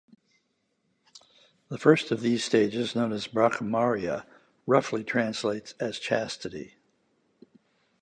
[1.69, 4.25] The first of these stages, known as "Brahmacharya,"
[4.65, 6.73] roughly translates as chastity.